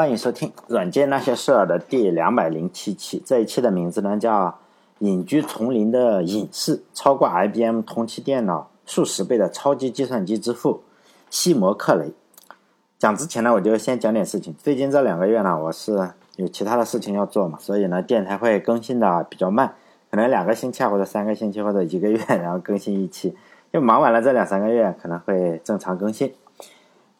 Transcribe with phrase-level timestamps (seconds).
[0.00, 3.22] 欢迎收听《软件那些事儿》的第两百零七期。
[3.22, 4.46] 这一期的名字呢叫
[5.00, 10.82] 《隐居丛林的隐士：超过 IBM 同期电脑数十倍的超级计算机之父
[11.28, 12.06] 西摩克雷》。
[12.98, 14.54] 讲之前呢，我就先讲点事情。
[14.54, 15.92] 最近这两个月呢，我是
[16.36, 19.74] 有其他的事情要做嘛，所以呢，电台会更新的比较慢，
[20.10, 23.36] 可能两个星期或者三个星期或者一个月， 然后更新一期。
[23.70, 26.32] 就忙完了这两三个月，可能会正常更新。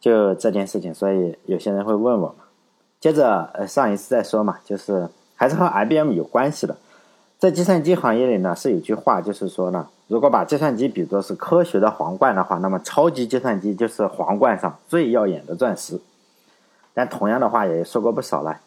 [0.01, 2.47] 就这件事情，所以有些人会问我嘛。
[3.01, 6.77] 接着，呃，上一次再说嘛，就是还是和 IBM 有关系的。
[7.39, 15.99] 在计算机行业里呢，是有句话，就是说呢，如果把计算机比作是科学的皇冠的话，那么超级计算机就是皇冠上最耀眼的钻石。
[16.93, 18.61] 但同样的话也说过不少了，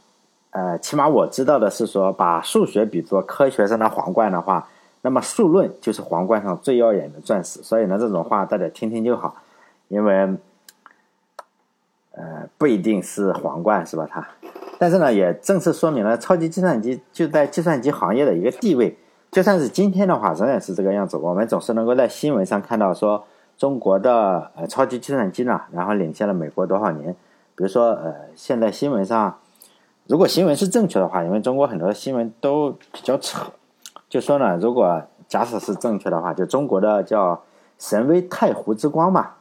[0.50, 4.68] 呃，起码我知道的是说，把数学比作科学上的皇冠的话，
[5.04, 7.62] 那么数论就是皇冠上最耀眼的钻石。
[7.62, 9.36] 所以呢，这种话大家听听就好，
[9.90, 10.36] 因为。
[12.14, 14.08] 呃，不一定是皇冠是吧？
[14.10, 14.28] 它，
[14.80, 18.98] 但是呢，也正是说明了超级计算机就在计算机行业的一个地位。
[19.32, 21.18] 就算是今天的话，仍然是这个样子。
[21.18, 23.26] 我们总是能够在新闻上看到说，
[23.58, 27.16] 中国的呃超级计算机呢，然后领先了美国多少年？
[27.56, 29.40] 比如说，呃，现在新闻上，
[30.06, 33.48] 如果新闻是正确的话，因为中国很多新闻都比较扯，
[34.08, 37.42] 就说呢，如果假使是正确的话，就中国的叫
[37.80, 39.32] 神威太湖之光嘛。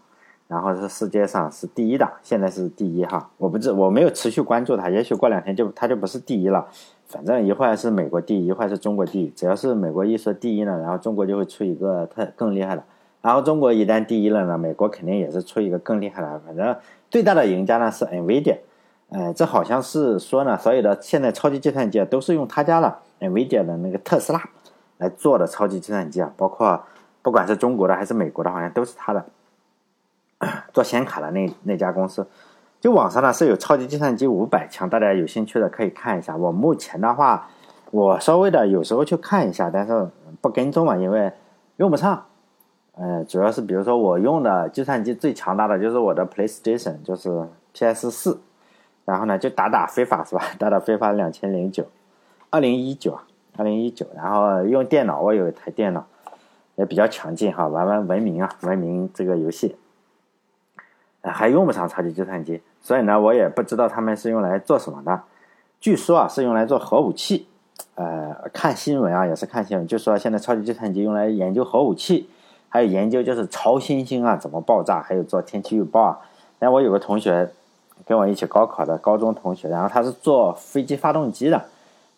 [0.53, 6.69] 然后是世界上是第一的，现在是第一哈，我不知我没有持续关注它，也许过两天就它就不是第一了。
[7.07, 9.31] 反正一会儿是美国第一，一会儿是中国第一。
[9.31, 12.85] 只要是美国一说第一呢，然后中国就会出一个特更厉害的。
[13.23, 16.39] 然后中国一旦第一了呢，美国肯定也是出一个更厉害的。
[16.47, 16.77] 反正
[17.11, 18.59] 最大的赢家呢是 NVIDIA，
[19.09, 24.43] 呃，这好像是说呢，所有的现在超级计算机都是用他家的 NVIDIA 的那个特斯拉
[24.99, 26.79] 来做的超级计算机啊，包括
[27.23, 29.25] 不管是中国的还是美国的，好像都是他的。
[30.73, 32.27] 做显卡的那那家公司，
[32.81, 36.37] 就网上呢是有超级计算机五百强，大家有兴趣的可以看一下。
[36.37, 37.49] 我目前的话，
[37.91, 40.09] 我稍微的有时候去看一下，但是
[40.41, 41.33] 不跟踪嘛，因为
[41.77, 42.27] 用不上。
[42.95, 48.41] 呃，主要是比如说我用的计算机最强大的就是我的 PlayStation，就是 PS 四，
[49.07, 50.43] 然后呢就打打非法是吧？
[50.59, 51.87] 打打非法两千零九，
[52.51, 53.25] 二零一九啊，
[53.57, 56.05] 二零一九，然后用电脑，我有一台电脑
[56.75, 59.75] 也比较强劲哈，玩玩文明啊，文明这个游戏。
[61.31, 65.23] 还用不上超级计算机，所以呢，我也不知道他们是用来做什么的。
[65.81, 67.47] 据说啊，是用来做核武器。
[67.95, 72.29] 呃，看新闻啊，也是看新闻，就说现在超级计算机用来研究核武器，
[72.69, 76.19] 还有研究就是超新星啊怎么爆炸，还有做天气预报啊。
[76.59, 77.51] 那我有个同学
[78.07, 81.63] 跟我一起高考的高中同学，然后他是做飞机发动机的，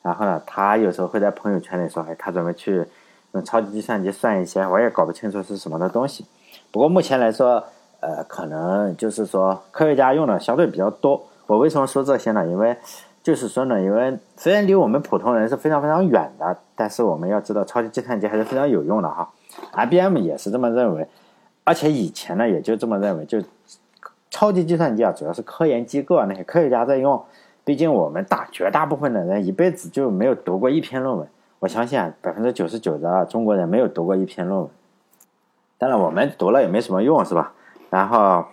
[0.02, 2.86] 然后呢，他有时候会在朋友圈里说，哎，他准备去
[3.32, 6.24] 用超级计算机算一些，我也搞不清楚是什么的东西。
[6.70, 7.62] 不过目前来说。
[8.04, 11.24] 呃，可能就是说科学家用的相对比较多。
[11.46, 12.46] 我为什么说这些呢？
[12.46, 12.76] 因为
[13.22, 19.30] 就是说呢，因为虽然离我们普通人是非常非常远的，但是我们要知道，超级计算机还是非常有用的哈。
[19.72, 21.08] IBM 也是这么认为，
[21.64, 23.42] 而且以前呢也就这么认为，就
[24.30, 27.24] 超级计算机啊，主要是科研机构啊那些科学家在用。
[27.64, 31.26] 毕竟我们大绝大部分的人一辈子就没有读过一篇论文，
[31.60, 34.68] 我相信啊，百分之九十九的中国人没有读过一篇论文。
[35.78, 37.54] 当然，我们读了也没什么用，是吧？
[37.94, 38.44] 然后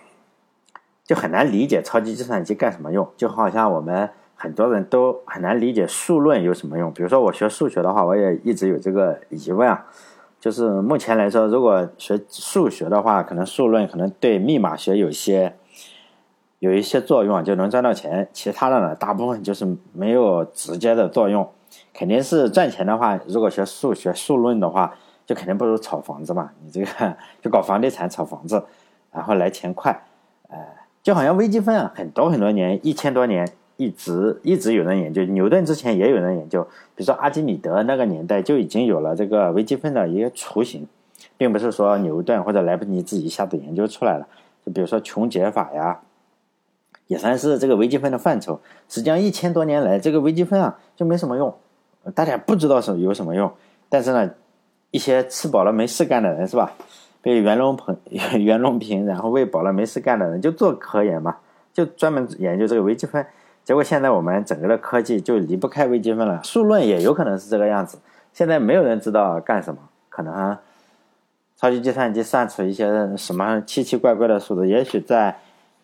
[1.04, 6.92] 就很难理解超级计算机干什么用，就好像我们很多人都很难理解数论有什么用。
[6.92, 9.84] 比如说我学数学的话，我也一直有这个疑问啊。
[10.38, 15.56] 就是目前来说，如果学数学的话，可能数论可能对密码学有些
[16.60, 18.28] 有一些作用，就能赚到钱。
[18.32, 21.50] 其他的呢，大部分就是没有直接的作用。
[21.92, 24.94] 肯定是赚钱的话，如果学数学数论的话，
[25.26, 26.50] 就肯定不如炒房子嘛。
[26.62, 28.62] 你这个 就搞房地产炒房子。
[29.12, 30.02] 然后来钱快，
[30.48, 30.56] 呃，
[31.02, 33.46] 就好像微积分啊，很多很多年，一千多年，
[33.76, 35.22] 一直一直有人研究。
[35.24, 36.62] 牛顿之前也有人研究，
[36.94, 40.86] 比如说阿基米德那个年代就已经有了这个微积分的一个雏形，
[41.36, 44.26] 并不是说牛顿或者莱布尼兹一下子研究出来了。
[44.64, 46.00] 就比如说穷解法呀，
[47.06, 48.60] 也算是这个微积分的范畴。
[48.88, 51.54] 实际上一千多年来，这个微积分啊就没什么用，
[52.14, 53.52] 大家不知道是有什么用。
[53.90, 54.30] 但是呢，
[54.90, 56.72] 一些吃饱了没事干的人是吧？
[57.22, 57.96] 被袁隆平、
[58.44, 61.36] 袁隆平，然后喂饱了没事干的人就做科研嘛，
[61.72, 63.24] 就专门研究这个微积分。
[63.64, 66.42] 结果现在我们整个的科技就离不开微积分了。
[66.42, 67.96] 数论也有可能是这个样子。
[68.32, 70.58] 现在没有人知道干什么，可能
[71.56, 75.38] 超级计算机算出一些什么奇奇怪怪的数字，也许在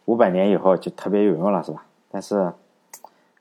[0.06, 1.84] 五百年以后就特别有用了，是吧？
[2.10, 2.52] 但是，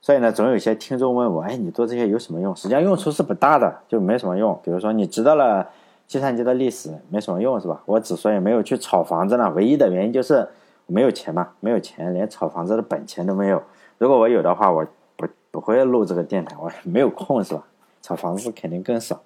[0.00, 4.56] 所以呢，总有些听众问我：“哎，你做这些有什么用？”实际上用处是不大的，就没什么用。
[4.62, 5.66] 比如说，你知道了。
[6.08, 7.82] 计算机的历史没什么用是吧？
[7.86, 10.48] 我之所以没有去炒房子呢，唯一的原因就是
[10.86, 13.62] 没有钱嘛，没有钱，连炒房子的本钱都没有。
[13.98, 17.64] 如果我有的话，我不不会录这个电台，我没有空是吧？
[18.00, 19.20] 炒房子肯定更少。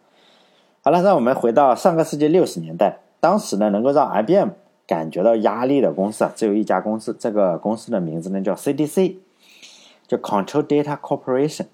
[0.83, 4.49] 好了，让我们回到上个世纪六十年代，当时呢，能够让 IBM
[4.85, 9.19] 感觉到压力的公司啊，只有一家公司，这个公司的名字呢叫 CDC，
[10.09, 11.67] 叫 Control Data Corporation。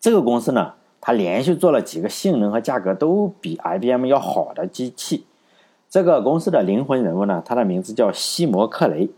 [0.00, 0.74] 这个公司呢，
[1.06, 5.24] 它连续做了几个性能和价格都比 IBM 要好的机器。
[5.88, 9.08] 这个公司的灵魂人物呢，他的名字叫西摩克雷。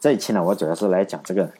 [0.00, 1.50] 这一期呢，我主要是来讲这个。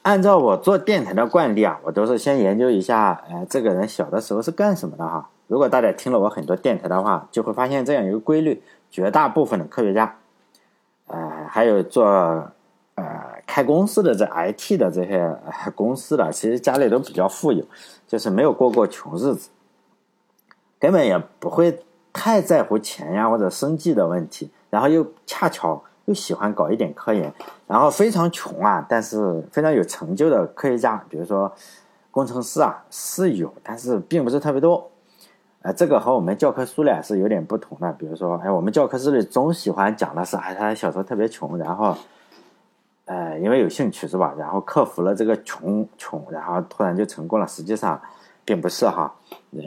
[0.00, 5.28] 按照我做电台的惯例啊，我都是先研究一下，呃，这个人小的时候是干什么的哈。
[5.46, 10.16] 如果大家听了我很多电台的话，就会发现这样一个规律：绝大部分的科学家，
[11.08, 12.50] 呃，还有做
[13.50, 15.36] 开公司的这 IT 的这些
[15.74, 17.64] 公司的，其实家里都比较富有，
[18.06, 19.50] 就是没有过过穷日子，
[20.78, 21.82] 根本也不会
[22.12, 25.82] 太在乎钱呀或者生计的问题，然后又恰巧。
[26.06, 27.32] 又喜欢搞一点科研，
[27.68, 31.52] 然后非常穷啊，但是非常有成就的科学家，比如说
[32.10, 34.90] 工程师啊是有，但是并不是特别多。
[35.62, 37.92] 呃，这个和我们教科书里是有点不同的。
[37.92, 41.96] 比如说，哎，我们教科书里总喜欢讲的是，哎，他小时候特别穷，然后，
[43.10, 44.32] 呃，因为有兴趣是吧？
[44.38, 47.46] 然后克服了这个穷穷，然后突然就成功了。
[47.46, 48.00] 实际上
[48.44, 49.12] 并不是哈。
[49.52, 49.60] 呃，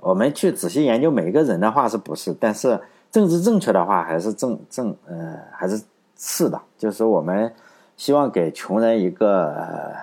[0.00, 2.34] 我们去仔细研究每一个人的话是不是？
[2.40, 2.80] 但是。
[3.10, 5.82] 政治正确的话，还是正正呃，还是
[6.18, 7.50] 是的，就是我们
[7.96, 9.96] 希望给穷人一个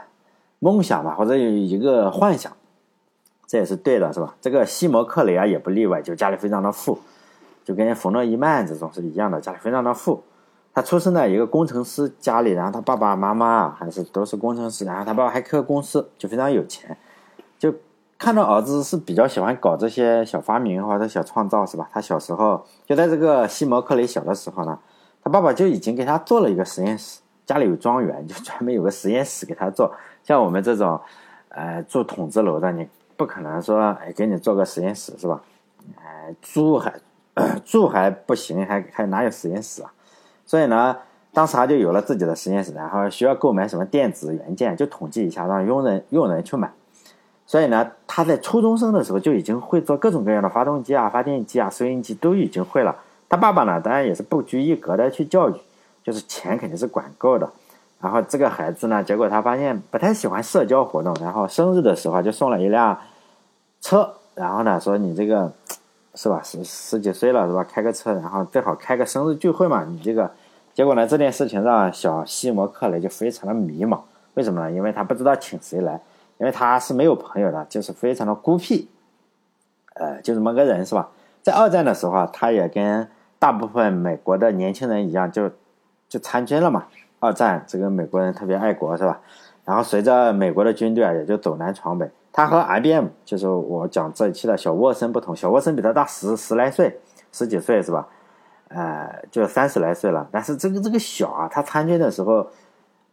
[0.58, 2.52] 梦想吧，或者有一个幻想，
[3.46, 4.36] 这也是对的，是吧？
[4.42, 6.98] 这个西摩克雷啊，也不例外，就家里非常的富，
[7.64, 10.24] 就跟冯诺依曼这种是一样的，家里非常的富。
[10.76, 16.96] 他出生在一个工程师家里，然后他爸爸妈妈还是都是工程师，然后他爸爸还开公司，就非常有钱，
[17.58, 17.74] 就。
[18.18, 21.90] 看到儿子是比较喜欢搞这些小发明或者小创造，是吧？
[21.92, 24.80] 他小时候就在这个西摩克雷小的时候呢，
[25.22, 29.94] 他爸爸就已经给他做了一个实验室，家里有庄园，就专门有个实验室给他做。
[30.24, 30.98] 像我们这种，
[31.50, 32.88] 呃，住筒子楼的，你
[33.18, 35.42] 不可能说，哎，给你做个实验室，是吧？
[36.02, 36.94] 哎，住还
[37.66, 39.92] 住还不行，还还哪有实验室啊？
[40.46, 40.98] 所以呢，
[41.34, 46.72] 当时他就有了自己的实验室，然后需要购买什么电子元件，就统计一下，让佣人佣人去买。
[47.48, 52.96] 所以呢，他在初中生的时候就已经会做各种各样的发动机啊、发电机啊、收音机都已经会了。
[53.28, 55.54] 他爸爸呢，当然也是不拘一格的去教育，
[56.04, 57.50] 就是钱肯定是管够的。
[58.00, 62.98] 然后这个孩子呢，结果他发现不太喜欢社交活动，然后生日的时候就送了一辆
[63.82, 65.52] 车，然后呢说你这个
[66.16, 69.84] 是吧，十十几岁了是吧，开个车，然后最好开个生日聚会嘛。
[69.84, 70.32] 你这个
[70.74, 74.00] 结果呢，这件事情让小西摩克雷就非常的迷茫，
[74.34, 74.72] 为什么呢？
[74.72, 76.02] 因为他不知道请谁来。
[76.38, 78.90] 因为他是没有朋友的，就是非常的孤僻，
[79.94, 81.10] 呃，就这么个人是吧？
[81.42, 83.08] 在二战的时候啊，他也跟
[83.40, 85.50] 大部分美国的年轻人一样，就
[86.10, 86.88] 就参军了嘛。
[87.22, 89.22] 二战这个美国人特别爱国是吧？
[89.64, 92.12] 然后随着美国的军队啊，也就走南闯北。
[92.36, 97.00] 他和 IBM 就是我讲这一期的小沃森不同，小沃森比他大十十来岁，
[97.32, 98.06] 十几岁是吧？
[98.68, 100.28] 呃，就三十来岁了。
[100.34, 102.46] 但是这个这个小啊，他参军的时候。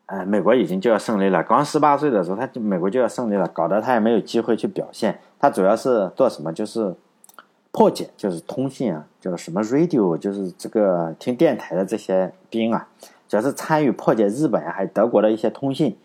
[0.06, 1.42] 呃，美国已经就要胜利了。
[1.42, 5.19] 刚十八岁的时候，他就美国就要胜利了，搞得他也没有机会去表现。
[5.38, 6.52] 他主要是做什么？
[6.52, 6.94] 就是
[7.70, 12.86] 破解，就是通信啊，叫什么 radio，就是这个听电台的这些兵啊，
[13.26, 15.96] 主要是参与破解日本还有德国的一些通信。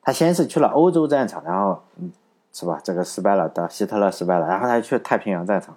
[0.00, 2.10] 他先是去了欧洲战场，然后嗯，
[2.52, 2.80] 是吧？
[2.82, 5.74] 这个失败了，到希特勒失败了，然后他去太平洋战场，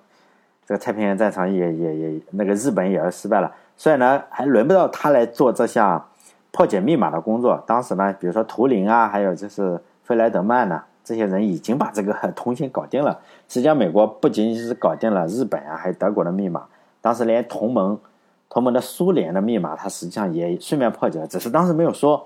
[0.65, 6.05] 这个太平洋战场也也也那个日本也是失败了，所以呢，还轮不到他来做这项。
[6.51, 13.19] 破解密码的工作，当时呢，比如说图灵啊，还有就是费莱德曼呢，这些人已经把这个 通信搞定了。
[13.49, 16.63] 实际上，美国不仅仅是搞定了日本啊，还有德国的密码，
[17.01, 17.99] 当时连同盟、
[18.47, 22.25] 同盟的苏联的密码，他实际上也顺便破解了，只是当时没有说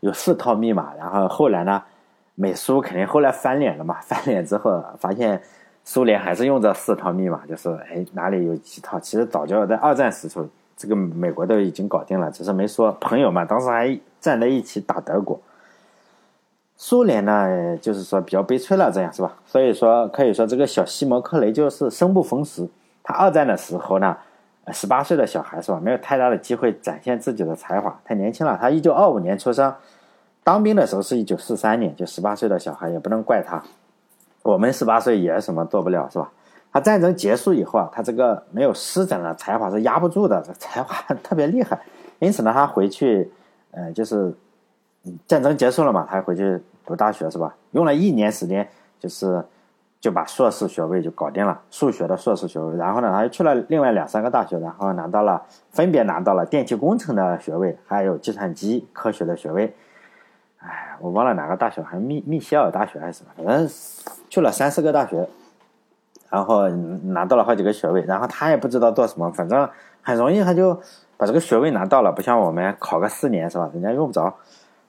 [0.00, 0.92] 有四套密码。
[0.98, 1.82] 然后后来呢，
[2.34, 5.40] 美苏肯定后来翻脸了嘛，翻脸之后发现
[5.84, 10.46] 苏联还是用这四套密码，就是哎哪里有几套，其实早就在二战时候。
[10.76, 13.44] 这个美国都已经搞定了，只是没说朋友嘛。
[13.44, 15.40] 当时还站在一起打德国。
[16.76, 19.36] 苏联呢，就是说比较悲催了，这样是吧？
[19.46, 22.68] 所以说可以说这个小西摩克雷就是生不逢时。
[23.04, 24.16] 他二战的时候呢，
[24.72, 25.78] 十八岁的小孩是吧？
[25.80, 28.58] 没有太大的机会展现自己的才华，太年轻了。
[28.60, 29.72] 他一九二五年出生，
[30.44, 33.60] 当兵的时候是一九四三年，就十八岁的小孩也不能怪他。
[34.42, 36.30] 我们十八岁也什么做不了，是吧？
[36.70, 41.80] 他战争结束以后啊，他这个没有施展的才华是压不住的，这才华特别厉害。
[42.18, 43.32] 因此呢，他回去，
[43.70, 44.34] 呃，就是
[45.26, 47.54] 战争结束了嘛，他回去读大学是吧？
[47.70, 48.68] 用了一年时间，
[49.00, 49.42] 就是
[49.98, 52.76] 就把硕士学位就搞定了，数学的硕士学位。
[52.76, 59.74] 然后呢，他又去了另外两三个大学，然后拿到了分别拿到了电气工程的学位，还有计算机科学的学位。
[60.66, 63.68] 哎，我忘了哪个大学，还密密歇尔大学还是什么，反正
[64.28, 65.28] 去了三四个大学，
[66.30, 69.68] 然后拿到了好几个学位，然后他也不知道做什么，反正
[70.02, 70.74] 很容易他就
[71.16, 73.70] 把这个学位拿到了，不像我们考个四年是吧？
[73.72, 74.34] 人家用不着。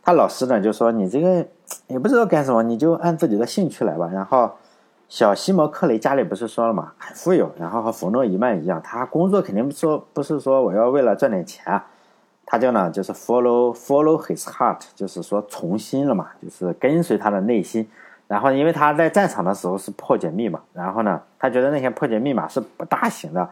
[0.03, 1.45] 他老师呢就说你这个
[1.87, 4.09] 也不知道干什么，你就按自己的兴趣来吧。
[4.11, 4.51] 然后。
[5.07, 11.79] 小西摩克雷家里不是说了嘛，很富有，然后和弗诺伊曼一样，他工作肯定说不是说我要为了赚点钱，
[12.45, 17.87] 他就呢就是 follow follow his heart，就是说从心了嘛，就是跟随他的内心。
[18.27, 23.47] 然后因为他在战场的时候是破解密码，然后呢他觉得那些破解密码是不大行的，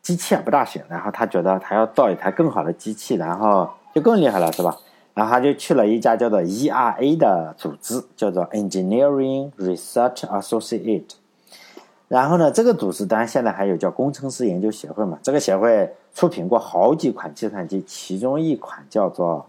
[0.00, 4.76] 机器啊不大行，然后他觉得他要造一台更好的机器，然后就更厉害了，是吧？
[5.14, 11.04] 然后他就去了一家叫做 ERA 的组织，叫做 Engineering Research Associate。
[12.08, 15.18] 然后呢，这个组织当然现在还有叫工程师研究协会嘛。
[15.22, 19.46] 这个协会出品过好几款计算机，其中一款叫做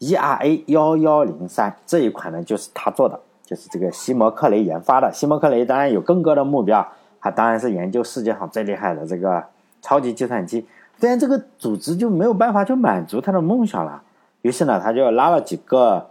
[0.00, 5.12] ERA 幺幺零三，这一款呢就是他做的，就是这个西摩克雷研发的。
[5.12, 6.86] 西摩克雷当然有更高的目标，
[7.20, 9.44] 他当然是研究世界上最厉害的这个
[9.80, 10.66] 超级计算机。
[10.98, 14.02] 但这个组织就没有办法去满足他的梦想了。
[14.42, 16.10] 于是呢，他就拉了几个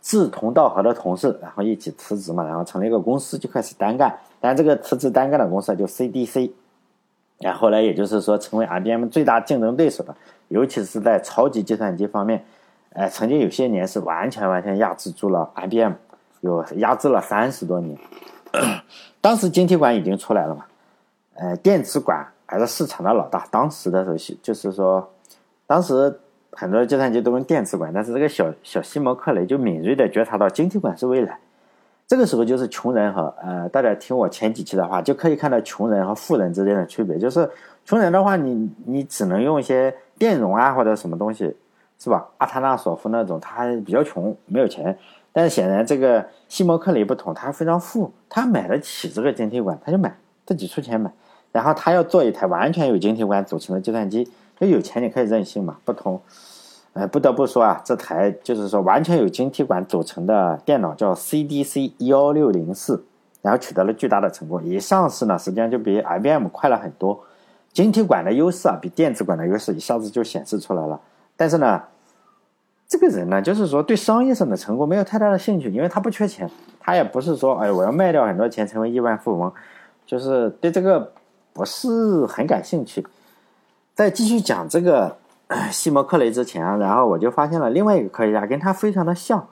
[0.00, 4.18] 志同道合的同事，然后一起辞职嘛，然后成立一个公司，就开始单干。
[4.40, 6.50] 但这个辞职单干的公司就 CDC，
[7.42, 10.14] 然后来也就是说成为 IBM 最大竞争对手的，
[10.48, 12.44] 尤其是在超级计算机方面，
[12.94, 15.92] 呃，曾经有些年是完全完全压制住了 IBM，
[16.40, 17.98] 有压制了三十多年。
[19.20, 20.64] 当时晶体管已经出来了嘛，
[21.34, 23.46] 呃，电子管还是市场的老大。
[23.50, 25.10] 当时的时候，就是说，
[25.66, 26.18] 当时。
[26.54, 31.38] 很多计算机都用电子管，但是这个小小西摩克雷就敏锐的觉察到晶体管是未来。
[32.12, 37.18] 这个时候就是穷人和呃，大家听我前几期的话，就可以看到穷人和富人之间的区别。
[37.18, 37.48] 就是
[37.86, 41.56] 穷人的话，你你只能用一些电容啊或者什么东西，
[41.98, 42.28] 是吧？
[42.36, 44.94] 阿塔纳索夫那种，他还比较穷，没有钱。
[45.32, 50.14] 但是显然这个西摩克雷不同，他非常富，他买得起这个晶体管，他就买，
[50.44, 51.10] 自己出钱买。
[51.50, 54.30] 然后他要做一台完全由晶体管组成的计算机。
[54.60, 56.20] 就有钱你可以任性嘛，不同，
[56.94, 63.02] 呃，不得不说啊，这台就是说完全由晶体管组成的电脑叫 CDC 幺六零四，
[63.40, 64.62] 然后取得了巨大的成功。
[64.62, 67.18] 一上市呢，实际上就比 IBM 快了很多。
[67.72, 71.00] 晶体管的优势啊，比电子管的优势一下子就显示出来了。
[71.34, 71.82] 但是呢，
[72.86, 79.50] 这个人呢，就是说对商业上的成功没有太大的兴趣，因为他不缺钱，他也不是说哎我要卖掉很多钱成为亿万富翁，
[80.04, 81.10] 就是对这个
[81.54, 83.06] 不是很感兴趣。
[83.94, 85.16] 再继续讲这个
[85.70, 89.46] 西摩克雷之前，然后我就发现了另外一个科学家跟他非常的像。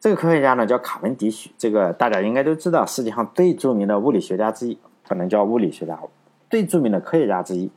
[0.00, 5.98] 这个科学家呢叫卡文迪许，这个大家应该都知道，世界上最著名的物理学家之一，不能叫物理学家，
[6.50, 7.70] 最著名的科学家之一。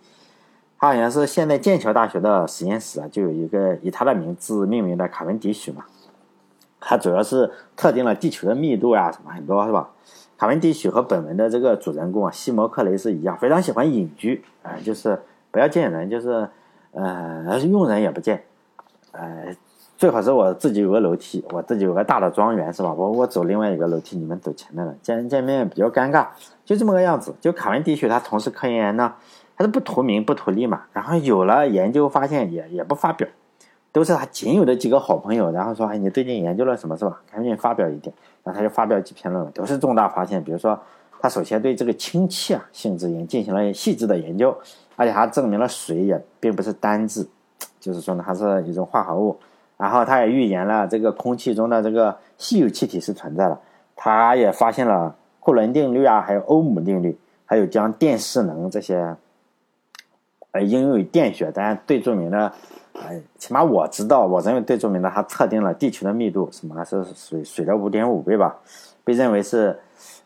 [0.80, 5.86] 他好像是现在剑桥大学的实验室啊，就有一个以他的名字命名的卡文迪许嘛。
[6.80, 9.90] 他主要是特定了地球的密度啊，什么很多是吧？
[10.38, 15.20] 卡文迪许和本文的这个主人公啊西摩克雷是一样，非常喜欢隐居啊，就是。
[15.52, 16.50] 不要见人，就是，
[16.96, 18.42] 呃，用人也不见，
[19.12, 19.54] 呃，
[19.98, 22.94] 最好是我自己有个楼梯，我自己有个大的庄园，是吧？
[22.94, 26.28] 我我走另外一个楼梯，你们走前面的，见人见面比较尴尬，
[26.64, 27.36] 就这么个样子。
[27.42, 29.14] 就卡文迪许他从事科研呢，
[29.58, 33.28] 他是不图名不图利嘛，然后有了研究发现也也不发表，
[33.92, 37.22] 都是他仅有的几个好朋友，然后说，哎，你最近研究了什么是吧？
[37.30, 40.80] 赶紧发表一点，然后他就发表几篇论文，都是重大发现，比如说
[41.20, 44.58] 他首先对这个氢气啊性质也进行了细致的研究。
[44.96, 47.28] 而且还证明了水也并不是单质，
[47.80, 49.38] 就是说呢，它是一种化合物。
[49.78, 53.60] 然后他也预言了这个空气中的这个稀有气体是存在的。
[53.94, 59.14] 他也发现了库伦定律啊，还有欧姆定律，还有将电势能这些
[60.52, 61.52] 呃应用于电学。
[61.52, 62.54] 当然最著名的，
[62.94, 68.56] 呃，起码我知道，我认为最著名的，他测定了地球的密度，什么是水水的五点五倍吧，
[69.04, 69.78] 被认为是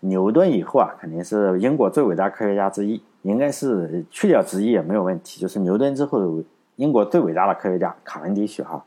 [0.01, 3.01] 牛顿以后啊，肯定是英国最伟大科学家之一。
[3.23, 6.41] 应该是去掉之一也没有问题，就是牛顿之后，
[6.77, 8.81] 英国最伟大的科学家卡文迪许哈，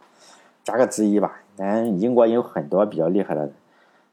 [0.65, 1.41] 加个之一吧。
[1.55, 3.53] 但英国也有很多比较厉害的人。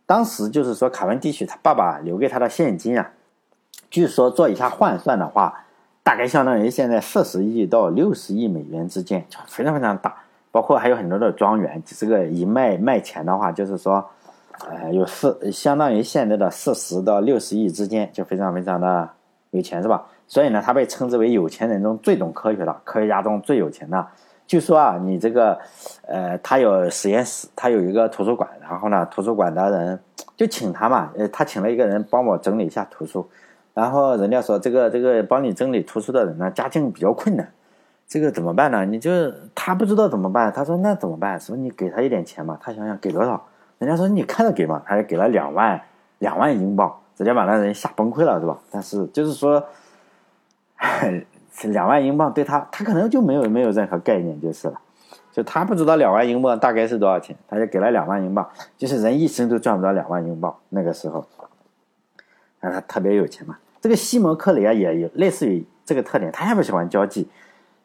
[0.06, 3.12] 当时就是说，卡文迪许他爸爸留给他的现金啊，
[3.90, 5.66] 据说做一下换算的话，
[6.04, 10.14] 大概相当于现在四十亿到六十亿美元之间，就非常非常大。
[10.52, 14.06] 包括还有很多的庄园，这个一卖卖钱的话，就是说，
[14.68, 19.10] 呃，有四相当于现在的四十到六十亿之间，就非常非常的。
[19.52, 20.06] 有钱是吧？
[20.28, 24.08] 所以呢，他被称之为有钱人中最懂科学的科学家中最有钱的。
[24.46, 25.60] 据说啊，你这个，
[26.08, 30.00] 呃，他有实验室，他有一个图书馆，然后呢，图书馆的人
[30.36, 33.30] 就请他嘛，呃，他请了一个人帮我整理一下图书，
[33.76, 37.48] 然后人家说这个这个帮你整理图书的人呢，家境比较困难，
[38.08, 38.84] 这个怎么办呢？
[38.86, 39.12] 你就
[39.54, 41.40] 他不知道怎么办，他说那怎么办？
[41.40, 43.46] 说你给他一点钱嘛，他想想给多少？
[43.78, 45.80] 人家说你看着给嘛，他就给了两万
[46.18, 48.58] 两万英镑，直接把那人吓崩溃了，是吧？
[48.72, 49.62] 但是就是说，
[51.68, 54.80] 两万英镑对他，他可能就没有没有任何概念就是了，
[55.30, 61.26] 就他不知道两万英镑大概是多少钱，他就给了两万英镑，就是人一生都赚不到两万英镑那个时候，
[62.62, 63.58] 他特别有钱嘛。
[63.82, 67.28] 这个西蒙克雷啊，也有类似于这个特点，他也不喜欢交际。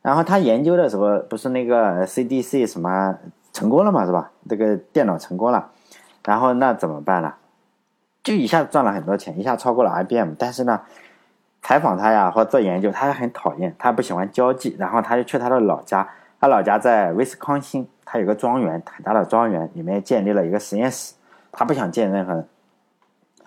[0.03, 3.19] 然后他研究的时候，不是那个 CDC 什么
[3.53, 4.31] 成功了嘛，是吧？
[4.49, 5.73] 这个电脑成功了，
[6.25, 7.35] 然后那怎么办呢？
[8.25, 10.31] 就一下子赚了很多钱，一下超过了 IBM。
[10.38, 10.81] 但是呢，
[11.62, 14.75] 采访他呀，或做研究，他很讨厌，他不喜欢交际。
[14.78, 16.09] 然后他就去他的老家，
[16.40, 21.14] 他老家在威斯康星，他有个庄园，很大的庄园，里面建立了一个实验室。
[21.52, 22.49] 他不想见任何人，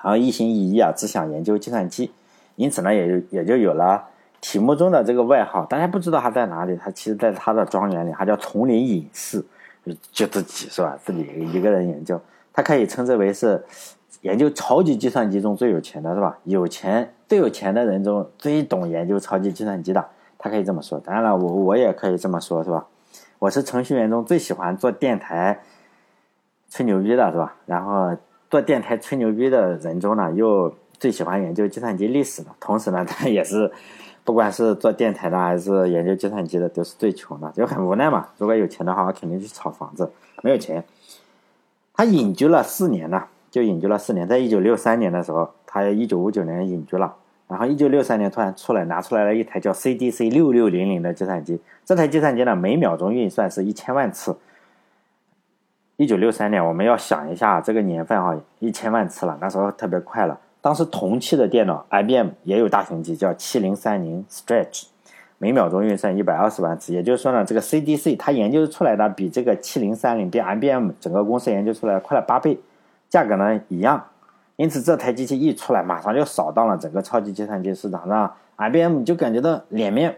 [0.01, 2.13] 然后一心一意啊，只想研究计算机。
[2.55, 4.05] 因此呢，也就也就有了。
[4.39, 6.75] 题目中的这个外号，大家不知道他在哪里。
[6.75, 9.43] 他其实在他的庄园里，他叫丛林隐士，
[10.11, 10.95] 就自己是吧？
[11.03, 12.21] 自己一个人研究。
[12.53, 13.63] 他可以称之为是
[14.21, 16.37] 研究超级计算机中最有钱的，是吧？
[16.43, 20.05] 有钱最有钱的人中最懂研究超级计算机的，
[20.37, 20.99] 他可以这么说。
[20.99, 22.85] 当然了，我我也可以这么说，是吧？
[23.39, 25.59] 我是程序员中最喜欢做电台
[26.69, 27.55] 吹牛逼的，是吧？
[27.65, 28.15] 然后
[28.49, 32.49] 做电台吹牛逼的人中呢，又最喜欢研究计算机历史的。
[32.59, 33.71] 同时呢， 他也是。
[34.23, 38.27] 不管是做电台的还是研究计算机的，都是最穷的，就很无奈嘛。
[38.37, 40.11] 如果有钱的话，我肯定去炒房子。
[40.43, 40.83] 没有钱，
[41.93, 44.27] 他隐居了四年呢，就隐居了四年。
[44.27, 47.13] 在一九六三年的时候，他一九五九年隐居了，
[47.47, 51.59] 然后一九六三年突然出来拿出来了一台叫 CDC 六六零零的计算机。
[51.85, 54.37] 这台计算机呢，每秒钟运算是一千万次。
[55.95, 60.39] 一九六三年，我们要想一下这个年份哈，一千万次了，那时候特别快了。
[60.61, 64.83] 当时同期的电脑，IBM 也有大型机，叫七零三零 Stretch，
[65.37, 66.93] 每秒钟运算一百二十万次。
[66.93, 72.59] 也就是说呢，这个 CDC 它研究出来的比这个七零三零比 IBM 整个公司研究出来快了八倍，
[73.09, 74.03] 价格呢一样。
[74.55, 80.17] 因此这台机器一出来，马上就扫荡了整个超级计算机市场，让 IBM 就感觉到脸面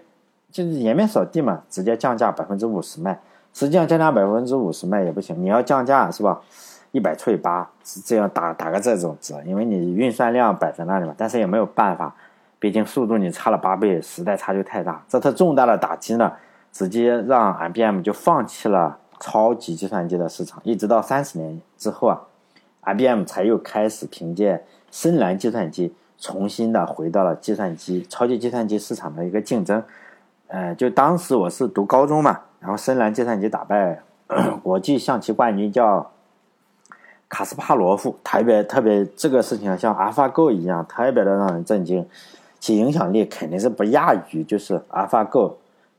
[0.50, 3.20] 就是颜面扫地嘛，直接降价百分之五十卖。
[3.54, 6.40] 实际上降价百分之五十卖也不行，你要降价是吧？
[6.92, 12.16] 一百除以八是这样打打个这种折，因为你运算量摆在那里嘛，但是也没有办法，
[12.60, 15.04] 毕竟速度你差了八倍，时代差距太大。
[15.08, 16.32] 这次重大的打击呢，
[16.72, 22.22] 直接让 IBM 就放弃了超级计算机的市场，一直到三十年之后啊
[22.82, 29.84] ，IBM 才又开始凭借深蓝计算机重新的回到了计算机超级计算机市场的一个竞争。
[30.48, 34.02] 呃，就当时我是读高中嘛，然后深蓝计算机打败
[34.64, 36.12] 国际象棋冠军叫。
[37.32, 42.04] 卡斯帕罗夫特别特别这个事情像 AlphaGo 一样，特别的让人震惊，
[42.60, 45.54] 其影响力肯定是不亚于就是 AlphaGo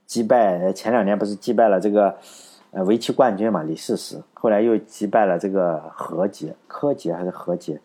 [0.09, 2.17] 击败前两年不是击败了这个
[2.73, 7.81] 呃围棋冠军嘛李世石，后来又击败了这个何洁柯洁还是何洁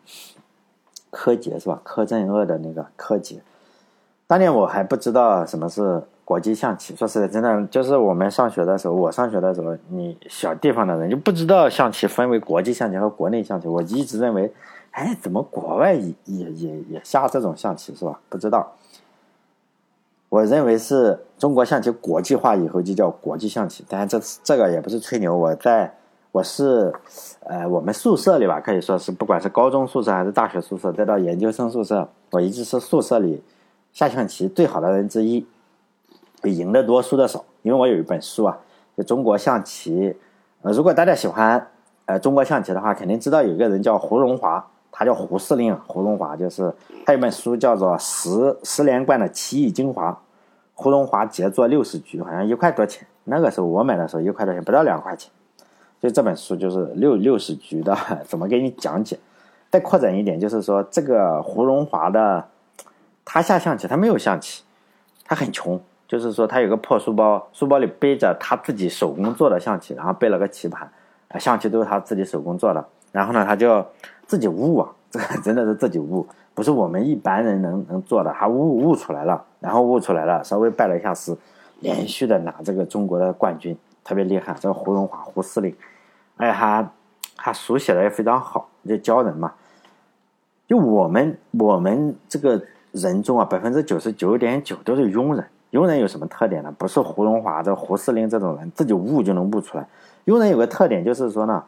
[1.10, 1.80] 柯洁是吧？
[1.84, 3.42] 柯震恶的那个柯洁，
[4.26, 6.02] 当年我还不知道什么是。
[6.26, 13.68] 国际象棋，说实在，真的就是我们上学的时候，我上学的时候，你小地方的人就不知道象棋分为国际象棋和国内象棋。
[13.68, 14.52] 我一直认为，
[14.90, 18.18] 哎，怎么国外也也也也下这种象棋是吧？
[18.28, 18.72] 不知道。
[20.36, 25.34] 我认为是中国象棋国际化以后就叫国际象棋，当然这这个也不是吹牛。
[25.34, 25.90] 我在
[26.30, 26.92] 我是
[27.44, 33.42] 呃我们宿舍里吧，可以说是不管是高中宿舍还是大学宿舍，再到研究生宿舍，我一直是宿舍里
[33.94, 35.46] 下象棋最好的人之一。
[36.44, 37.42] 赢的多，输的少。
[37.62, 38.58] 因为我有一本书啊，
[38.94, 40.14] 就中国象棋。
[40.60, 41.66] 呃，如果大家喜欢
[42.04, 45.74] 呃中国象棋的话，肯定知道有一个人叫胡荣华，他叫胡司令。
[45.86, 46.70] 胡荣华就是
[47.06, 50.12] 他有本书叫做《十十连冠的棋艺精华》，
[50.76, 53.04] 胡荣华杰作六十局，好像一块多钱。
[53.24, 55.32] 那个时候我买的时候一块多钱，不到两块钱。
[56.00, 57.96] 就这本书就是六六十局的，
[58.28, 59.18] 怎么给你讲解？
[59.70, 62.46] 再扩展一点，就是说这个胡荣华的，
[63.24, 64.62] 他下象棋，他没有象棋，
[65.24, 65.80] 他很穷。
[66.08, 70.88] 就是说，他有个破书包，书包里背着他自己手工做的象棋，然后背了个棋盘，
[71.36, 72.86] 象棋都是他自己手工做的。
[73.10, 73.84] 然后呢，他就
[74.24, 78.32] 自己悟啊， 这个真的是自己悟，不是我们一般人能能做的。
[78.38, 81.36] 他悟悟出来了，然后悟出来了，稍微拜了一下师，
[81.80, 84.54] 连续的拿这个中国的冠军，特别厉害。
[84.60, 85.74] 这个胡荣华胡司令，
[86.36, 86.88] 哎，他
[87.36, 89.52] 他书写的也非常好，就教人嘛。
[90.68, 95.44] 就我们我们这个人中啊，百分之九十九点九都是庸人。
[95.72, 96.72] 庸人有什么特点呢？
[96.78, 99.88] 不是胡荣华、这胡司令这种人自己悟就能悟出来。
[100.26, 101.64] 庸人有个特点就是说呢，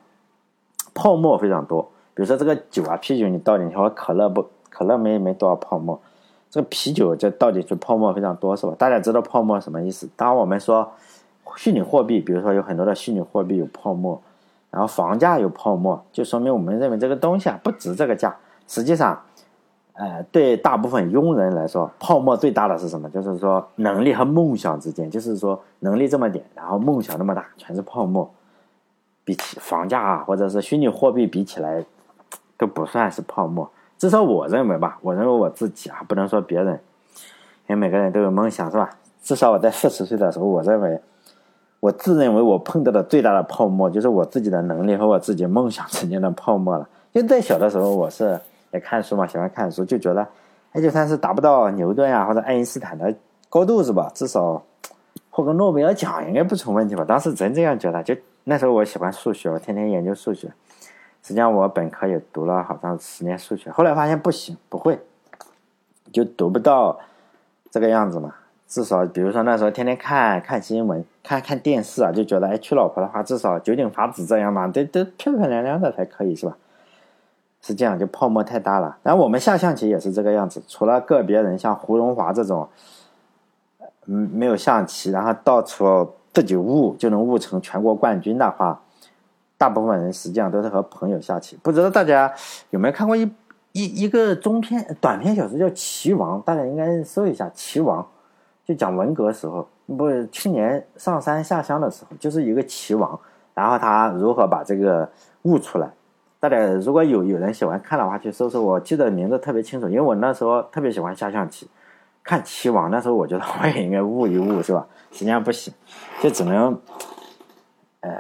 [0.95, 1.83] 泡沫非常多。
[2.15, 6.01] 比如说这个酒啊，啤酒你倒进去，或可乐不，可乐没没多少泡沫。
[6.51, 8.75] 这个啤酒这到底是泡沫非常多，是吧？
[8.79, 10.09] 大家知道泡沫什么意思？
[10.17, 10.91] 当我们说
[11.57, 14.21] 虚拟货币，比如说有很多的虚拟货币有泡沫，
[14.71, 18.37] 然后房价有泡沫，就说明我们认为这个东西啊不值这个价。
[18.67, 19.21] 实际上，
[19.95, 23.09] 呃，对大部分庸人来说，泡沫最大的是什么？
[23.11, 28.31] 就是说能力和梦想之间，就是说能力这么点，然后梦想那么大，全是泡沫。
[29.25, 31.85] 比起房价啊，或者是虚拟货币比起来，
[32.57, 33.71] 都不算是泡沫。
[33.99, 36.81] 至少我认为吧，我认为我自己啊，不能说别人，
[37.67, 38.89] 因为每个人都有梦想，是吧？
[39.23, 41.01] 至少我在四十岁的时候，我认为，
[41.81, 46.89] 我自认为我碰到的最大的泡沫，就是我自己的能力和我自己梦想之间的泡沫了。
[47.13, 50.27] 因为在小的时候，我是也看书嘛，喜欢看书，就觉得，
[50.73, 53.13] 哎，就算是达不到牛顿啊或者爱因斯坦的
[53.49, 54.11] 高度，是吧？
[54.15, 54.63] 至少
[55.31, 57.05] 获个诺贝尔奖应该不成问题吧？
[57.05, 58.15] 当时真这样觉得，就。
[58.45, 60.51] 那时候我喜欢数学，我天天研究数学。
[61.29, 64.99] 实际上我本科也读了好像十年数学，后来发现不行，不会，
[66.11, 66.99] 就读不到
[67.71, 68.35] 这个样子嘛。
[68.67, 76.57] 至少比如说那时候天天看看新闻、看看电视啊，就觉得哎娶老婆的话，至少九井法子这样嘛，得得漂漂亮亮的才可以是吧？
[77.61, 78.97] 是这样，就泡沫太大了。
[79.03, 82.67] 然后我们下象棋也是这个样子，除了个别人像胡荣华这种，
[84.07, 86.14] 嗯，没有象棋，然后到处。
[86.31, 88.81] 自己悟就能悟成全国冠军的话，
[89.59, 91.59] 大部分人实际上都是和朋友下棋。
[91.62, 92.33] 不知道大家
[92.71, 93.31] 有没有看过一
[93.73, 98.01] 一一个中篇短篇小说叫《棋王》，大家应该搜一下《棋王》，
[98.64, 103.18] 就讲文革时候，不去年上山下乡的时候，就是一个棋王，
[103.53, 105.11] 然后他如何把这个
[105.42, 105.90] 悟出来。
[106.40, 108.62] 大家如果有有人喜欢看的话，去搜搜。
[108.62, 111.68] 我记得名字特别清楚，因为我那时候特别喜欢下象棋。
[112.23, 114.87] 看棋王那时候，我觉得我也应该悟一悟，是吧？
[115.11, 115.73] 实际上不行，
[116.21, 116.79] 就只能，
[118.01, 118.11] 呃，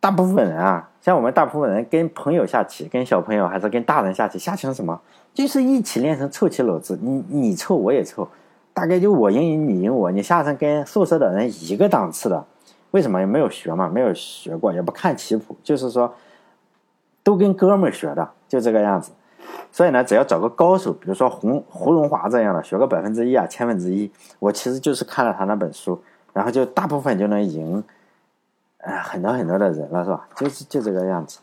[0.00, 4.98] 大部分人啊，像我们大部分人跟朋友下棋，跟小朋友还是跟大人下棋，下成什么？
[5.34, 8.26] 就是一起练成凑齐篓子，你你凑我也凑，
[8.72, 12.44] 大概就我赢你你赢我，你下成跟宿舍的人一个档次的。
[12.92, 13.20] 为什么？
[13.20, 16.12] 也没有学嘛，没有学过，也不看棋谱，就是说，
[17.22, 19.12] 都跟哥们学的，就这个样子。
[19.70, 24.10] 所以呢，只要找个高手，比如说胡胡荣华这样的，学个百分之一啊、千分之一，
[24.40, 27.84] 我其实就是看了他那本书，然后就大部分就能赢，
[28.82, 30.26] 呃，很多很多的人了，是吧？
[30.36, 31.38] 就是就这个样子。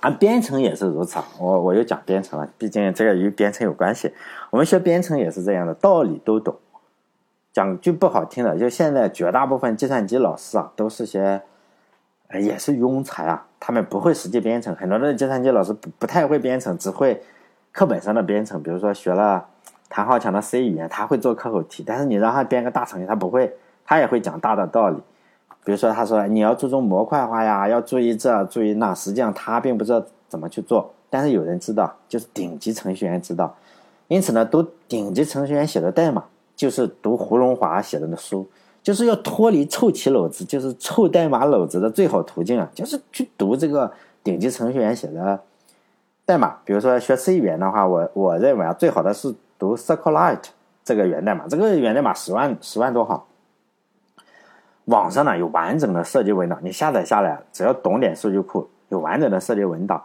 [0.00, 1.18] 啊，编程也是如此。
[1.38, 4.14] 我我又讲编程了，毕竟这个与编程有关系。
[4.50, 6.56] 我们学编程也是这样的，道理都懂。
[7.52, 11.42] 讲句不好听的，就现在绝大部分计算机老师啊，都是些，
[12.34, 13.46] 也是庸才啊。
[13.58, 17.20] 他们不会实际编程，很多的计算机老师不不太会编程，只会
[17.72, 18.62] 课本上的编程。
[18.62, 19.44] 比如说学了
[19.88, 23.52] 谭浩强的 C 语言，他会做课后题，但是你让他编个大程序，他不会，
[23.84, 25.02] 他也会讲大的道理。
[25.64, 33.54] 比如说他说你要注重模块化呀，要注意这注意那，实际上他并不知道怎么去做，但是有人知道，就是顶级程序员知道。
[34.08, 36.24] 因此呢，读顶级程序员写的代码，
[36.56, 38.46] 就是读胡荣华写的那书。
[38.82, 43.92] 就是要脱离凑齐篓子，就是凑代码篓子的最好途径啊，就是去读这个
[44.24, 45.38] 顶级程序员写的
[46.24, 46.56] 代码。
[46.64, 50.44] 比如说学 C 语言的话，我我认为啊，最好的是读 SQLite
[50.82, 53.22] 这个源代码，这个源代码十万十万多行。
[54.86, 60.02] 网上呢有完整的设计文档，你下载下来，只要懂点数据库，有完整的设计文档，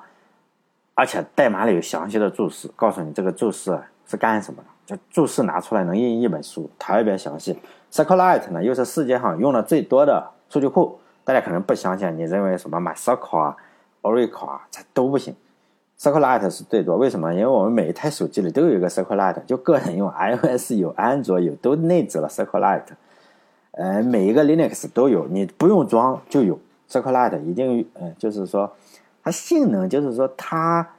[0.94, 4.70] 而且代码里有详细的注释，告诉你这个注释是干什么的。
[4.86, 7.58] 就注释拿出来能印一本书，特别详细。
[7.92, 11.00] SQLite 呢，又是世界上用的最多的数据库。
[11.24, 13.58] 大家可能不相信，你认为什么 MySQL 啊、
[14.04, 15.36] Oracle 啊，这都不行。
[15.98, 17.34] SQLite 是最多，为什么？
[17.34, 22.84] 因为我们每一台手机里都有一个 SQLite，就个人用 iOS 有，安卓有，都内置了 SQLite。
[23.76, 26.60] 呃，每一个 Linux 都有，你不用装就有
[26.90, 28.76] SQLite，一定，嗯，就是说
[29.24, 30.90] 它性能，就是说它。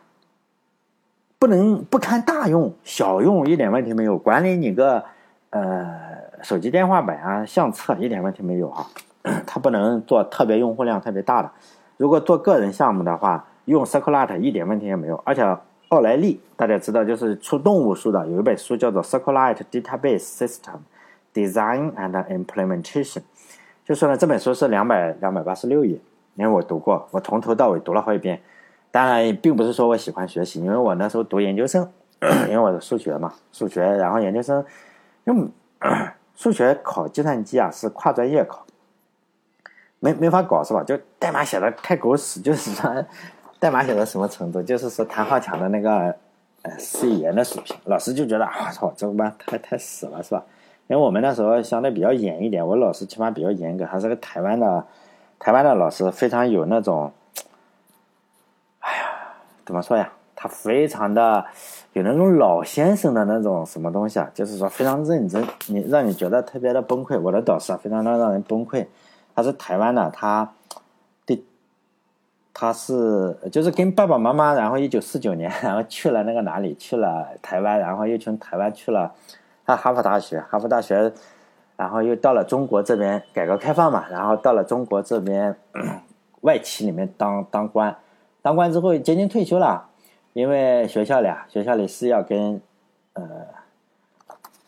[1.39, 4.17] 不能不堪大用，小用一点问题没有。
[4.17, 5.05] 管理你个
[5.51, 5.87] 呃
[6.43, 8.87] 手机电话本啊、相册一点问题没有啊。
[9.47, 11.51] 它不能做特别用户量特别大的。
[11.99, 15.23] 如果做个人项目的话，用 SQLite 一点问题也没有。
[15.27, 15.43] 而且
[15.89, 20.79] 奥莱利大家知道，就是出动物书的，有一本书叫做《SQLite Database System
[21.37, 23.19] Design and Implementation》，
[23.85, 25.99] 就说呢这本书是两百两百八十六页，
[26.37, 28.41] 因为我读过，我从头到尾读了好几遍。
[28.91, 31.87] 当然，并不是说我喜欢学习，因为我那时候读研究生，
[32.49, 34.65] 因为我的数学嘛，数学，然后研究生
[35.25, 35.51] 用
[36.35, 38.65] 数学考计算机啊，是跨专业考，
[40.01, 40.83] 没没法搞是吧？
[40.83, 43.05] 就代码写的太狗屎，就是说
[43.61, 46.17] 代码写到什么程度，就是说谭浩强的那个
[46.63, 50.43] 呃 C 语言的水平，老师就觉得啊操，这班太太死了是吧？
[50.89, 54.85] 因为我们那时候相对比较严一点，我老师起码比较严格，还是个台湾的
[55.39, 57.13] 台湾的老师，非常有那种。
[58.81, 59.09] 哎呀
[59.65, 60.13] 怎么说呀？
[60.39, 61.47] 他非常的
[61.95, 67.19] 有那种老先生的那种什么东西啊，就是说非常认真，你让你觉得特别的崩溃。
[67.19, 68.87] 我的导师啊，非常的让人崩溃。
[69.35, 70.53] 他是台湾的，他
[71.25, 71.43] 对，
[72.53, 79.15] 他是就是跟爸爸妈妈，然后一九四九年，然后去了那个哪里，去了台湾，然后又从台湾去了
[79.67, 81.13] 他哈佛大学，哈佛大学，
[81.77, 85.57] 然后又到了中国这边，改革开放嘛，然后到了中国这边
[86.41, 87.95] 外企里面当当官，
[88.41, 89.89] 当官之后接近退休了，
[90.33, 92.63] 因为学校里啊，学校里是要跟
[93.15, 93.25] 呃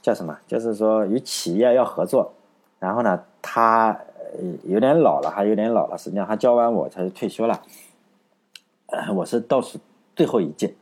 [0.03, 2.33] 叫什么，就是说与企业要合作，
[2.79, 3.97] 然后呢，他。
[4.65, 5.97] 有点老了，还有点老了。
[5.97, 7.63] 实际上，他教完我，他就退休了。
[9.15, 9.79] 我是倒数
[10.15, 10.75] 最后一届，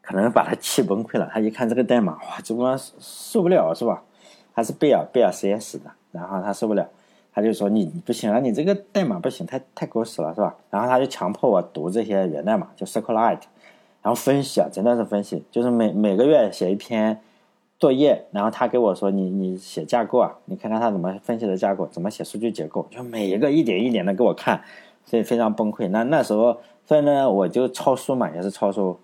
[0.00, 1.28] 可能把他气崩溃了。
[1.32, 4.02] 他一看这个代码，哇，这帮受不了是吧？
[4.54, 6.88] 他是贝尔贝尔实验室的，然后他受不了，
[7.32, 10.54] 他就说你不行啊，你这个代码不行，太太狗屎了是吧？
[10.70, 13.42] 然后他就强迫我读这些源代码，就 SQLite，
[14.02, 17.20] 然后分析啊，真的是分析，就是每每个月写一篇。
[17.78, 24.62] 作业，然后他给我说：“你你写架构啊，你看看他怎么分析的架构，怎么写数据结构，就每一个一点一点的给我看，
[25.06, 25.88] 所以非常崩溃。
[25.88, 29.00] 那那时候，所以呢，我就抄书嘛，也是抄书，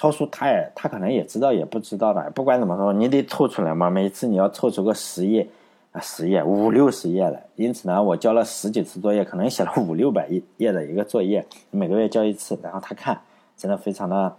[0.00, 2.30] 抄书他也他可能也知道，也不知道的。
[2.30, 3.90] 不管怎么说，你得凑出来嘛。
[3.90, 5.46] 每次你要凑出个十页
[5.92, 7.44] 啊，十页五六十页来。
[7.56, 13.20] 因此呢，我交了十几次作业，可能写了 五六百页页的一个作业，每个月交一次，然后他看，
[13.58, 14.34] 真的非常的。”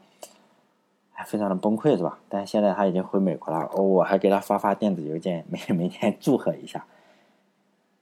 [1.27, 2.17] 非常的崩溃是吧？
[2.27, 6.83] 但现在他已经回美国了，我还给他发发电子邮件， 每每天祝贺一下。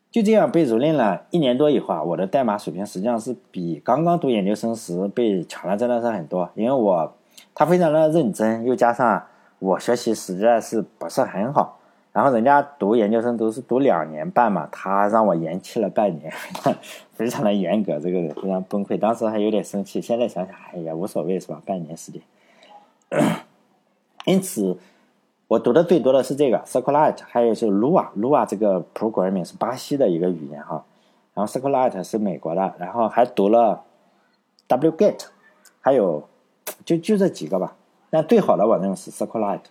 [0.09, 6.49] 就这样被蹂躏了一年多以后啊，我的代码水平实际上是比刚刚读研究生时被强了，真的是很多。
[6.55, 7.13] 因为我
[7.59, 9.21] 他非常的认真，又加上
[9.59, 11.77] 我学习实在是不是很好，
[12.13, 16.31] 然后人家读研究生都是读两年半嘛，他让我延期了半年，
[17.15, 18.97] 非常的严格，这个人非常崩溃。
[18.97, 21.61] 当时还有点生气，现在想想，哎呀，无所谓是吧？
[21.65, 22.21] 半年时间。
[24.23, 24.77] 因此，
[25.49, 30.85] 我读的最多的是这个 SQLite，还有是 Lua，Lua 这个 programming 是巴西的一个语言哈，
[31.33, 33.83] 然后 SQLite 是美国的，然后还读了
[34.69, 35.25] wget，
[35.81, 36.23] 还有
[36.85, 37.75] 就就这几个吧。
[38.09, 39.61] 但最好的我认为是 SQLite，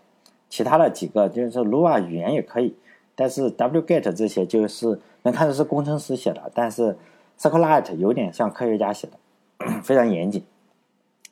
[0.48, 2.76] 其他的几个就是 Lua 语言也可以，
[3.14, 6.96] 但是 wget 这些就是能看出是工程师写的，但是
[7.38, 10.44] SQLite 有点像科学家写的，非常严谨。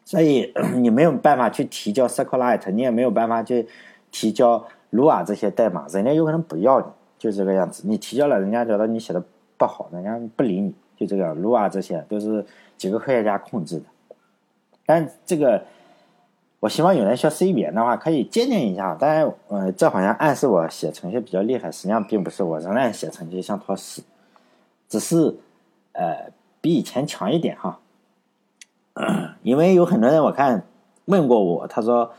[0.05, 3.69] 所以你没有办法去提交 SQLite，你也没有办法去
[4.11, 6.87] 提交 Lua 这些代码，人家有可能不要你，
[7.19, 7.83] 就这个样子。
[7.87, 9.23] 你提交了，人家觉得你写的
[9.57, 12.45] 不好，人家不理你，就这个 Lua 这些都是
[12.77, 13.85] 几个科学家控制的。
[14.87, 15.65] 但这个，
[16.61, 18.95] 我希望有人学 C 语言的话，可以借鉴一下。
[18.95, 24.03] 当然，呃，这好像暗示我写程序比较厉害，实际上并不是，我仍然写程序像坨屎，
[24.89, 25.37] 只是
[25.93, 27.81] 呃比以前强一点哈。
[29.43, 30.65] 因为有很多人我看
[31.05, 32.11] 问过我，他说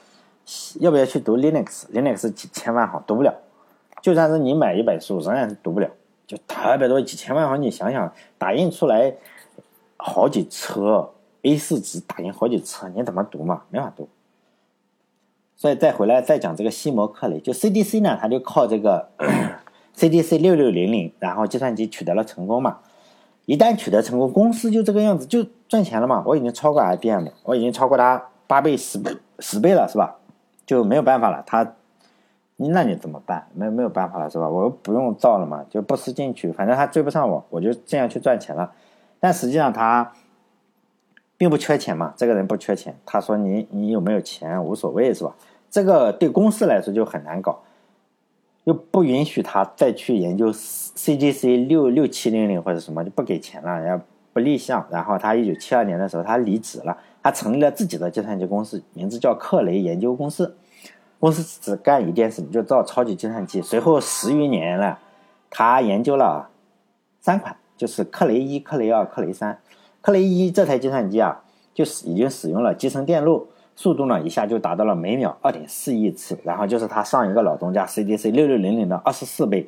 [0.79, 3.33] 要不要去读 Linux？Linux 几千万行读不了，
[4.01, 5.89] 就算是你买一本书，仍然是读不了，
[6.27, 9.15] 就特别多几千万行，你想想打印出来
[9.97, 11.09] 好几车
[11.43, 13.63] A4 纸，打印好几次，你怎么读嘛？
[13.69, 14.07] 没法读。
[15.55, 19.09] 所以再回来再讲这个西摩克雷，就 CDC 呢，他就靠这个
[19.97, 22.79] CDC 六六零零，然后计算机取得了成功嘛。
[23.45, 26.21] 一旦取得成功，公司就这个样子，就赚钱了嘛。
[26.27, 30.17] 我已经超过 IBM，我已经超过它八倍、十倍、十倍了，是吧？
[30.65, 31.41] 就没有办法了。
[31.47, 31.73] 他，
[32.57, 33.47] 那你怎么办？
[33.55, 34.49] 没没有办法了，是吧？
[34.49, 38.73] 我又不用造了嘛，就不思进取，反正他追不上我，我就这样去赚钱了。
[39.19, 40.11] 但实际上他
[41.37, 42.95] 并不缺钱嘛，这个人不缺钱。
[43.05, 45.35] 他说你你有没有钱无所谓，是吧？
[45.69, 47.59] 这个对公司来说就很难搞。
[48.63, 54.85] 又不允许他再去研究 CGC 六六七零零或者什么，就不给钱了，然后不立项。
[54.91, 60.57] 然后他一九七二年的时候，他离职了，他成立了自己的计算机公司，名字叫克雷研究公司。
[61.19, 63.61] 公司只干一件事，就造超级计算机。
[63.61, 64.99] 随后十余年了，
[65.49, 66.49] 他研究了
[67.21, 69.57] 三款，就是克雷一、克雷二、克雷三。
[70.07, 71.43] 克雷一这台计算机啊，
[71.73, 73.49] 就是已经使用了集成电路。
[73.75, 79.67] 速度呢，一下就达到了每秒二点四亿次，然后就是他上一个老东家 CDC 六六零零的二十四倍，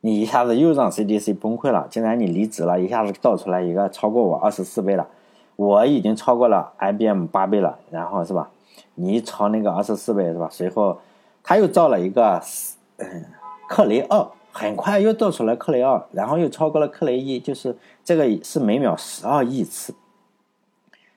[0.00, 1.88] 你一下子又让 CDC 崩溃了。
[1.90, 5.08] 既然你离职了，一下子造出来一个超过我二十四倍了，
[5.56, 8.48] 我已经超过了 IBM 八倍了，然后是吧？
[8.94, 10.48] 你超那个二十四倍是吧？
[10.52, 11.00] 随后
[11.42, 12.40] 他又造了一个
[12.98, 13.24] 嗯
[13.68, 19.92] 克雷二，很快又造出来克雷二，然后又超过了克雷一，就是这个是每秒十二亿次。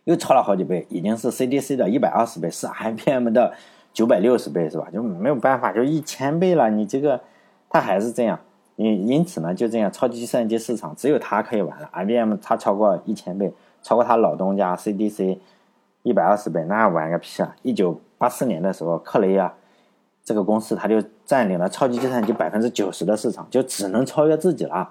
[0.06, 3.54] 又超了好几倍，已经是 CDC 的一百二十倍，是 IBM 的
[3.94, 4.88] 九百六十倍，是吧？
[4.92, 6.70] 就没有办法，就一千倍了。
[6.72, 7.22] 你这个，
[7.70, 8.40] 它还是这样。
[8.78, 11.90] 因因此呢，就这样，超级计算机市场只有它可以玩了。
[11.94, 15.40] IBM 它超过一千倍，超过它老东家 CDC，
[16.04, 17.56] 一百二十倍，那玩个屁啊！
[17.62, 19.54] 一九八四年的时候，克雷啊
[20.28, 24.90] 这个公司它就占领了超级计算机百分之九十的市场，就只能超越自己了。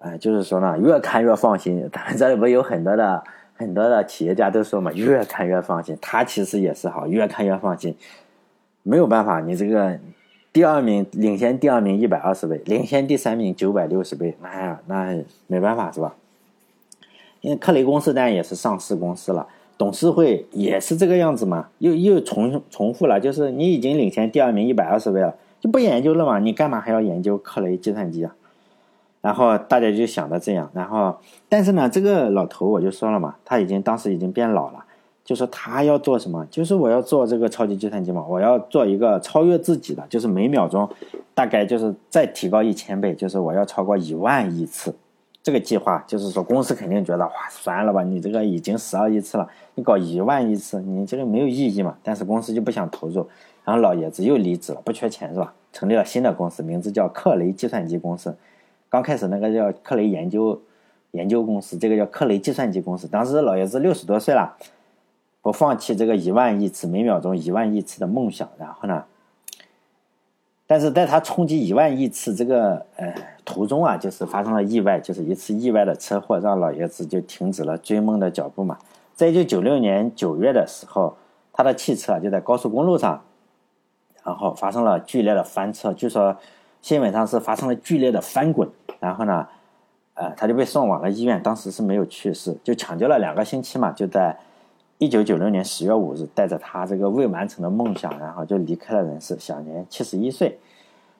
[0.00, 1.88] 哎，就是说呢，越看越放心。
[1.92, 3.22] 咱们这里不有很多的
[3.54, 5.96] 很多的企业家都说嘛，越看越放心。
[6.00, 7.96] 他其实也是好，越看越放心。
[8.82, 10.00] 没有办法，你这个。
[10.52, 16.14] 第二名领先第二名一百二十倍，领先第三名九百六十倍，哎呀，那没办法是吧？
[17.40, 26.38] 因为克雷公司当然也是上市公司了，董事会也是这个样子嘛，又又重重复了，就是你已经领先第二名一百二十倍了，就不研究了嘛？
[26.38, 28.34] 你干嘛还要研究克雷计算机啊？
[29.20, 31.16] 然后大家就想着这样，然后
[31.48, 34.84] 但是呢，这个老头我就说了嘛，他已经当时已经变老了。
[35.24, 36.46] 就说他要做什么？
[36.50, 40.86] 就是我要做这个超级计算机嘛，我要做一个超越自己的，就是每秒钟
[41.34, 44.94] 大概就是再提高一千倍，就是我要超过一万亿次。
[45.44, 51.96] 这个计划就是说，公司肯定觉得哇，算了吧，你这个已经十二亿次了，你搞一万亿次，你这个没有意义嘛。
[52.02, 53.28] 但是公司就不想投入，
[53.62, 55.54] 然后老爷子又离职了，不缺钱是吧？
[55.72, 58.34] 成立了新的公司，名字叫克雷计算机公司。
[58.88, 60.60] 刚开始那个叫克雷研究
[61.12, 63.06] 研究公司，这个叫克雷计算机公司。
[63.06, 64.56] 当时老爷子六十多岁了。
[65.42, 69.04] 不放弃这个一万亿次每秒钟一万亿次的梦想，然后呢？
[70.66, 78.78] 但是在他冲击一万亿次这个呃途中啊，就是发生了意外，就是一次意外的车祸，让老爷子就停止了追梦的脚步嘛。
[79.14, 81.16] 在一九九六年九月的时候，
[81.52, 83.22] 他的汽车就在高速公路上，
[84.24, 86.36] 然后发生了剧烈的翻车，据说
[86.80, 88.68] 新闻上是发生了剧烈的翻滚，
[89.00, 89.46] 然后呢，
[90.14, 94.38] 呃，他就被送往了医院，当时是没有去世，就抢救了两个星期嘛，就在。
[94.98, 100.58] 一九九六年十月五日，带着他这个未完成的梦想，然后就离开了人世，享年七十一岁。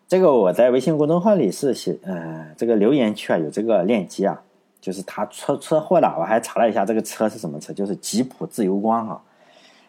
[0.06, 4.42] 这个我在微信公众号里是写，呃，这个留言区啊有这个链接啊，
[4.80, 9.22] 就是他出车祸了，我还查了一下，这个车是什么车，就是吉普自由光哈。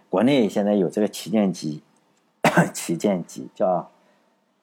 [0.09, 1.83] 国内现在有这个旗舰机，
[2.73, 3.89] 旗舰机叫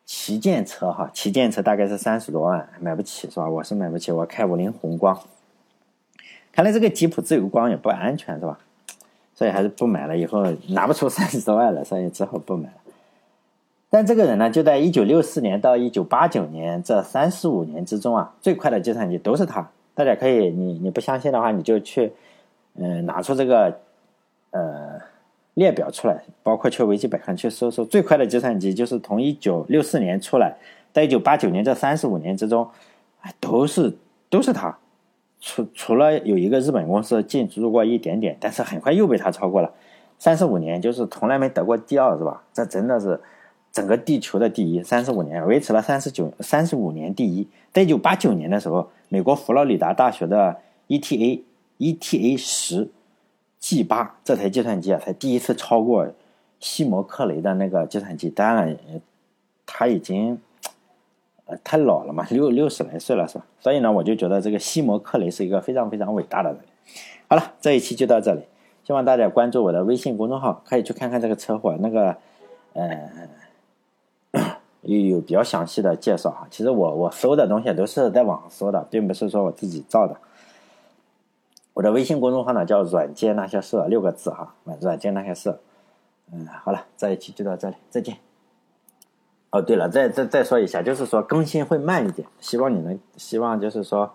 [0.05, 3.49] 旗舰车哈，旗舰车大概是三十多万，买不起是吧？
[3.49, 5.17] 我是买不起，我开五菱宏光。
[6.51, 8.59] 看来这个吉普自由光也不安全是吧？
[9.43, 12.75] 所以还是不买了，以后拿不出三十多万了，所以只好不买了。
[13.91, 19.69] 但这个人呢，就在一九六四年到一九八九年这三十五年之中啊，最快的计算机都是他。
[19.95, 22.13] 大家可以，你你不相信的话，你就去，
[22.77, 23.77] 嗯，拿出这个
[24.53, 25.01] 呃
[25.55, 30.55] 列表出来，包括去维基百科去搜搜，最快的计算机就是从一九六四年出来
[30.93, 32.65] 在一九八九年这三十五年之中，
[33.41, 33.93] 都是
[34.31, 34.79] 都是他。
[35.45, 39.73] 除除了有一个日本公司进入过一点点，但是很快又被他超过了。
[40.17, 42.45] 三十五年就是从来没得过第二，是吧？
[42.53, 43.21] 这真的是
[43.73, 44.81] 整个地球的第一。
[44.85, 47.49] 三十五年维持了三十九三十五年第一。
[47.73, 51.41] 在一九八九年的时候，美国佛罗里达大学的 ETA
[51.79, 52.89] ETA 十
[53.59, 56.07] G 八这台计算机啊，才第一次超过
[56.61, 58.31] 西摩克雷的那个计算机。
[58.31, 58.79] 当然，
[59.67, 60.39] 他已经。
[61.65, 63.45] 太老了嘛， 六六十来岁了是吧？
[63.61, 66.59] 所以呢，我就觉得这个西摩克雷是一个非常非常伟大的人。
[67.29, 68.43] 好了，这一期就到这里，
[68.85, 72.17] 希望大家关注我的微信公众号，可以去看看这个车祸，那个
[72.75, 73.11] 呃
[74.83, 76.47] 有有比较详细的介绍哈。
[76.51, 80.17] 其实我我搜的东西都是在网上搜的，并不是说我自己造的。
[81.75, 85.59] 我的微信公众号呢叫“软件那些事”六个字哈，“软件那些事”。
[86.31, 88.17] 嗯，好了，这一期就到这里，再见。
[89.53, 94.11] 哦，对了，再再再说一下，就是说更新会慢一点，希望你能希望就是说，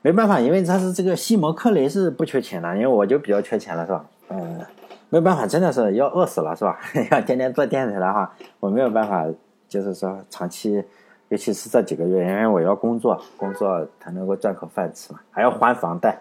[0.00, 4.04] 没办法，因为他是这个西摩克雷是不缺钱的，因为我就比较缺钱了，是吧？
[4.28, 4.64] 嗯，
[5.10, 6.78] 没办法，真的是要饿死了，是吧？
[7.10, 9.26] 要天天做电台的话，我没有办法，
[9.68, 10.84] 就是说长期，
[11.30, 16.20] 尤其是这几个月，因为我要工作，工作才能够赚口饭吃嘛，还要还房贷。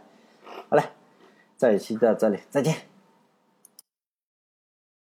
[0.70, 0.84] 好嘞，
[1.56, 2.74] 这一期到这里，再见。